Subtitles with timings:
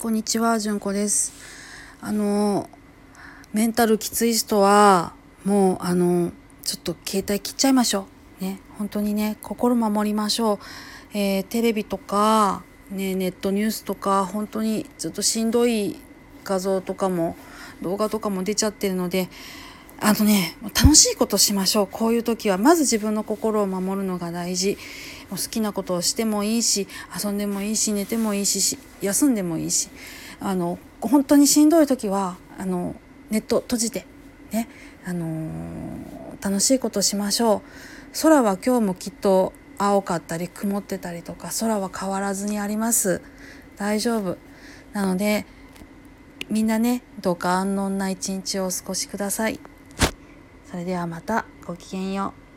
[0.00, 1.32] こんにちは、じゅんこです。
[2.00, 2.70] あの、
[3.52, 5.12] メンタルきつい人は、
[5.44, 6.30] もう、あの、
[6.62, 8.06] ちょっと携帯切っちゃいましょ
[8.40, 8.44] う。
[8.44, 10.60] ね、本当にね、心守りましょ
[11.14, 11.18] う。
[11.18, 15.98] えーテレビとか、ね、ネットニュースとか、本当にちょっとしんどい
[16.44, 17.36] 画像とかも、
[17.82, 19.28] 動画とかも出ちゃってるので、
[19.98, 21.88] あのね、楽しいことしましょう。
[21.90, 24.78] こういう時は、まず自分の心を守るのが大事。
[25.28, 26.86] もう好きなことをしてもいいし、
[27.20, 29.88] 遊んでもいいし、寝てもいい、し休んでもいいし、
[30.40, 32.96] あの、本当にしんどい時は、あの、
[33.30, 34.06] ネット閉じて、
[34.50, 34.68] ね、
[35.04, 37.62] あのー楽しいことしましょう。
[38.22, 43.20] 空は今日もきっと青かったり曇ってたりとか、空は変わらずにあります。
[43.76, 44.38] 大丈夫。
[44.92, 45.46] なので、
[46.48, 49.60] みんなね、どうか安穏な一日をお過ごしください。
[50.70, 52.47] それではまたごきげんよう。